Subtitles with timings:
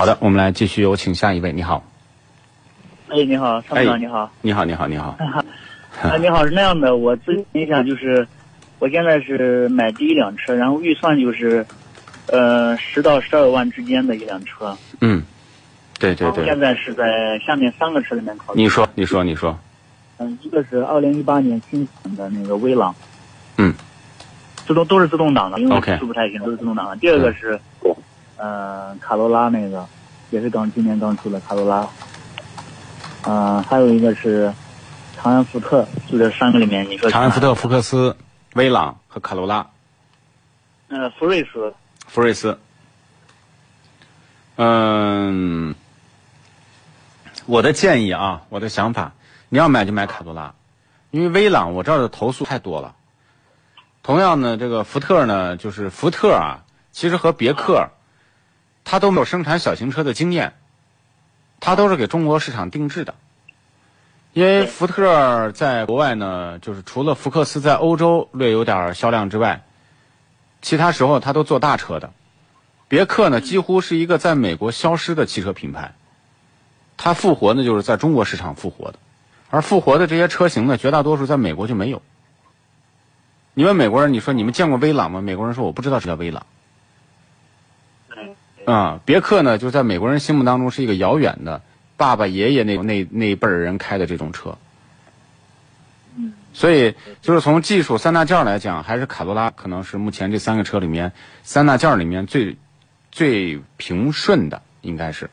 [0.00, 1.52] 好的，我们来继续有请下一位。
[1.52, 1.84] 你好，
[3.10, 4.30] 哎，你好，参谋哎长，你好。
[4.40, 5.14] 你好，你好，你好。
[6.00, 8.26] 啊，你好，是那样的，我咨询一下，就是
[8.78, 11.66] 我现在是买第一辆车，然后预算就是，
[12.28, 14.74] 呃，十到十二万之间的一辆车。
[15.02, 15.22] 嗯，
[15.98, 18.62] 对对对现，在是在下面三个车里面考虑。
[18.62, 19.58] 你说，你说，你说。
[20.16, 22.94] 嗯，一个是二零一八年新款的那个威朗。
[23.58, 23.74] 嗯。
[24.66, 26.96] 自动都是自动挡的，因为技术不太行，都是自动挡的。
[26.96, 27.60] 第二个是，
[28.40, 29.86] 呃，卡罗拉那个，
[30.30, 31.86] 也是刚今年刚出的卡罗拉。
[33.24, 34.50] 呃，还有一个是
[35.14, 38.16] 长安福特，就这三个里面，你说长安福特、福克斯、
[38.54, 39.66] 威朗和卡罗拉、
[40.88, 41.74] 呃，福瑞斯，
[42.06, 42.58] 福瑞斯。
[44.56, 45.74] 嗯，
[47.44, 49.12] 我的建议啊，我的想法，
[49.50, 50.54] 你要买就买卡罗拉，
[51.10, 52.94] 因为威朗我这儿的投诉太多了。
[54.02, 57.86] 同样呢，这个福特呢，就是福特啊，其实和别克，
[58.90, 60.52] 它都没有生产小型车的经验，
[61.60, 63.14] 他都是给中国市场定制的。
[64.32, 69.62] 因为福特在国外呢，就是除了福克斯在欧洲略有点销量之外，
[70.60, 72.12] 其他时候他都做大车的。
[72.88, 75.94] 别克呢，几乎是一个在美国消失的汽车品牌，
[76.96, 78.98] 它复活呢就是在中国市场复活的，
[79.50, 82.02] 而复活的这些车型呢，绝大多数在美国就没有。
[83.54, 85.20] 你问美国人，你说你们见过威朗吗？
[85.20, 86.44] 美国人说我不知道这叫威朗。
[88.70, 91.62] 啊、别克呢，就在美国人心目当中是一个遥远的
[91.96, 94.56] 爸爸爷爷那那那一辈儿人开的这种车。
[96.52, 101.12] 所以，就是从技术三大件儿来讲，还是卡罗拉可能是目前这三个车里面
[101.42, 102.56] 三大件儿里面最
[103.12, 105.30] 最平顺的，应该是。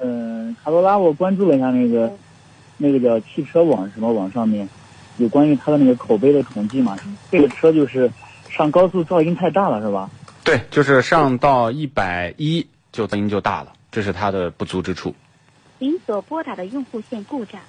[0.00, 2.12] 嗯、卡罗拉我关注了一下那个，
[2.76, 4.68] 那个叫汽车网什么网上面，
[5.16, 6.96] 有关于它的那个口碑的统计嘛。
[7.30, 8.10] 这个车就是
[8.48, 10.08] 上高速噪音太大了，是吧？
[10.48, 15.14] 对，就是上到一百一就噪音就大了，这是它的不足之处。
[15.78, 17.60] 您所拨打的用户线故障。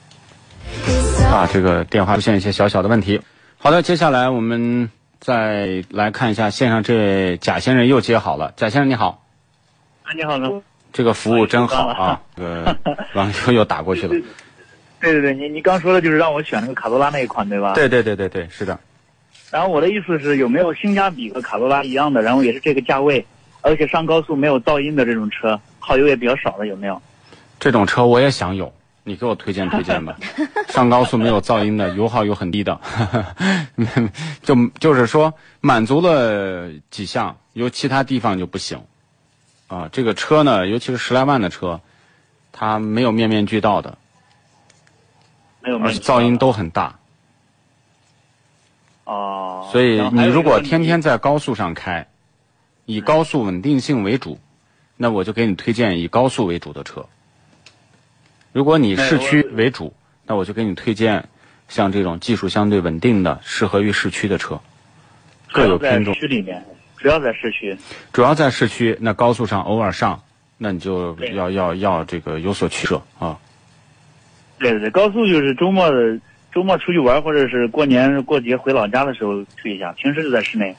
[1.29, 3.19] 啊，这个电话出现一些小小的问题。
[3.57, 4.89] 好的，接下来我们
[5.19, 8.53] 再来看一下线上这位贾先生又接好了。
[8.55, 9.25] 贾先生你好，
[10.03, 10.49] 啊，你好呢。
[10.93, 12.21] 这个服务真好啊！
[12.37, 12.77] 这个
[13.13, 14.15] 网友又打过去了。
[15.01, 17.73] 对对对，你你刚说的就是让我选那个卡罗拉那一款，对吧？。
[17.73, 18.79] 对对对对对，是的。
[19.51, 23.25] 然后我的意思是，有没有性价比和卡罗拉一样的，然后也是这个价位，
[23.61, 27.01] 而且上高速没有噪音的这种车，耗油也比较少的，有没有？
[27.59, 28.71] 这种车我也想有，
[29.03, 30.15] 你给我推荐推荐吧。
[30.69, 32.79] 上高速没有噪音的，油耗又很低的，
[34.43, 38.79] 就就是说满足了几项，有其他地方就不行。
[39.67, 41.81] 啊，这个车呢，尤其是十来万的车，
[42.51, 43.97] 它没有面面俱到的，
[45.61, 46.97] 没有，没有而且噪音都很大。
[49.05, 49.38] 哦。
[49.71, 52.07] 所以你如果天天在高速上开，
[52.85, 54.39] 以高速稳定性为主，
[54.97, 57.05] 那我就给你推荐以高速为主的车。
[58.51, 59.93] 如果你市区为主，
[60.25, 61.29] 那我就给你推荐
[61.67, 64.59] 像这种技术相对稳定的、适合于市区的车，
[65.51, 66.19] 各有偏重在。
[66.19, 66.65] 市区里面，
[66.97, 67.77] 主要在市区。
[68.11, 70.23] 主要在市区，那高速上偶尔上，
[70.57, 73.37] 那你就要要要这个有所取舍啊。
[74.57, 76.19] 对对对，高速就是周末的
[76.51, 80.75] 周末出去玩，或者是过年过节回老家的时候去一下，平时就在室内。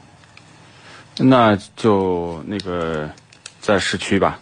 [1.19, 3.09] 那就那个
[3.61, 4.39] 在市区吧，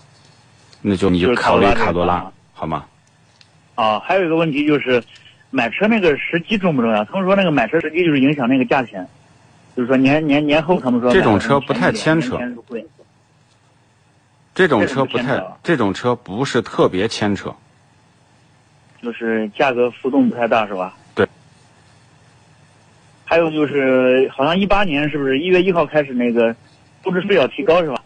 [0.81, 2.85] 那就你就考虑卡罗拉好吗？
[3.75, 5.03] 啊，还有一个问题就是，
[5.51, 7.05] 买车那个时机重不重要？
[7.05, 9.07] 他们说那个买车时机就是影响那个价钱，
[9.77, 12.39] 就是说年年年后他们说这种车不太牵扯
[14.55, 17.55] 这种车不太这种车不是特别牵扯。
[19.01, 20.97] 就是价格浮动不太大，是吧？
[23.29, 23.31] 对。
[23.31, 26.57] 还有就是，好像一八年是不是一月一号开始那个
[27.03, 28.03] 购置税要提高是吧？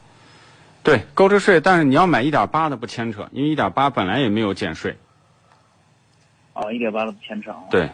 [0.83, 4.97] 对，购置税，但是你要买一点八的不牵扯，因为一点八本来也没有减税。
[6.55, 7.63] 哦，一点八的不牵扯啊。
[7.71, 7.89] 对，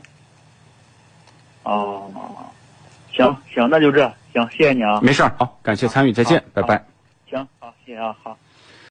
[1.64, 2.10] 哦，
[3.12, 5.00] 行行，那就这，行，谢谢你啊。
[5.02, 6.82] 没事儿，好，感谢参与，再见，拜拜。
[7.28, 8.36] 行，好，谢谢啊，好。